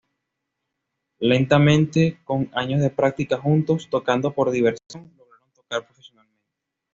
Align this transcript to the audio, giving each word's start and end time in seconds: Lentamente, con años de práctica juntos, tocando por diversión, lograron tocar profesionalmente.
Lentamente, 1.19 2.19
con 2.23 2.49
años 2.53 2.81
de 2.81 2.89
práctica 2.89 3.37
juntos, 3.37 3.87
tocando 3.87 4.33
por 4.33 4.49
diversión, 4.49 5.13
lograron 5.15 5.51
tocar 5.53 5.85
profesionalmente. 5.85 6.41